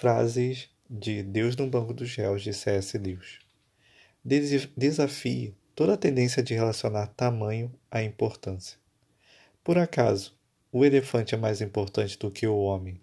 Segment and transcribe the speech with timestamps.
[0.00, 2.96] Frases de Deus no Banco dos Réus de C.S.
[2.96, 3.38] Lewis.
[4.74, 8.78] Desafie toda a tendência de relacionar tamanho à importância.
[9.62, 10.34] Por acaso,
[10.72, 12.98] o elefante é mais importante do que o homem,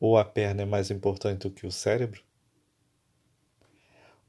[0.00, 2.24] ou a perna é mais importante do que o cérebro?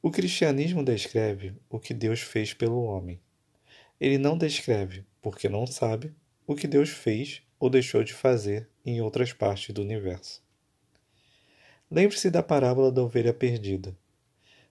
[0.02, 3.22] O cristianismo descreve o que Deus fez pelo homem.
[4.02, 6.14] Ele não descreve, porque não sabe,
[6.46, 10.44] o que Deus fez ou deixou de fazer em outras partes do universo.
[11.94, 13.94] Lembre-se da parábola da ovelha perdida.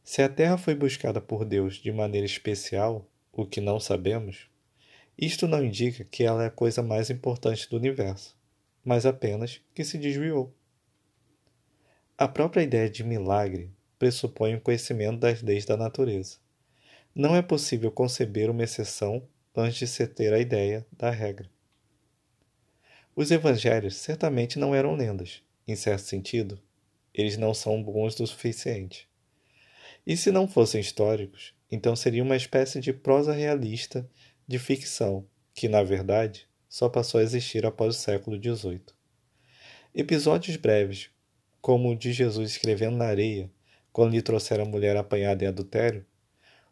[0.02, 4.48] Se a terra foi buscada por Deus de maneira especial, o que não sabemos,
[5.18, 8.34] isto não indica que ela é a coisa mais importante do universo,
[8.82, 10.50] mas apenas que se desviou.
[12.16, 16.38] A própria ideia de milagre pressupõe o conhecimento das leis da natureza.
[17.14, 19.22] Não é possível conceber uma exceção
[19.54, 21.50] antes de se ter a ideia da regra.
[23.14, 25.42] Os evangelhos certamente não eram lendas.
[25.68, 26.58] Em certo sentido,
[27.14, 29.08] eles não são bons o suficiente.
[30.06, 34.08] E se não fossem históricos, então seria uma espécie de prosa realista
[34.46, 38.82] de ficção, que, na verdade, só passou a existir após o século XVIII.
[39.94, 41.10] Episódios breves,
[41.60, 43.50] como o de Jesus escrevendo na areia,
[43.92, 46.06] quando lhe trouxeram a mulher apanhada em adultério,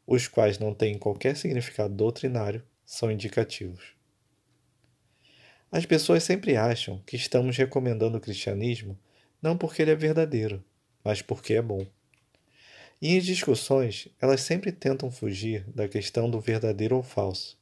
[0.06, 3.92] os quais não têm qualquer significado doutrinário, são indicativos.
[5.70, 8.98] As pessoas sempre acham que estamos recomendando o cristianismo
[9.41, 10.64] não porque ele é verdadeiro,
[11.05, 11.86] mas porque é bom.
[13.00, 17.56] E em discussões, elas sempre tentam fugir da questão do verdadeiro ou falso,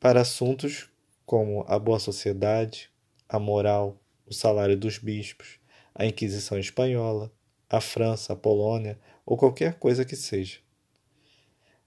[0.00, 0.88] para assuntos
[1.26, 2.90] como a boa sociedade,
[3.28, 5.58] a moral, o salário dos bispos,
[5.94, 7.30] a Inquisição Espanhola,
[7.68, 10.58] a França, a Polônia ou qualquer coisa que seja.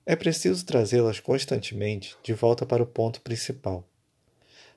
[0.06, 3.88] É preciso trazê-las constantemente de volta para o ponto principal.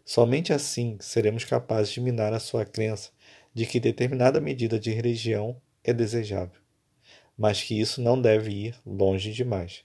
[0.05, 3.11] Somente assim seremos capazes de minar a sua crença
[3.55, 6.61] de que determinada medida de religião é desejável,
[7.39, 9.83] mas que isso não deve ir longe demais.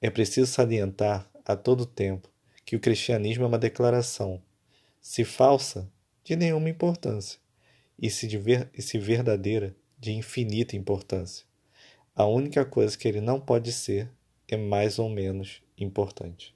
[0.00, 2.28] É preciso salientar a todo tempo
[2.64, 4.42] que o cristianismo é uma declaração,
[5.00, 5.88] se falsa,
[6.24, 7.38] de nenhuma importância,
[7.98, 11.44] e se, ver, e se verdadeira, de infinita importância.
[12.14, 14.10] A única coisa que ele não pode ser
[14.48, 16.54] é mais ou menos importante.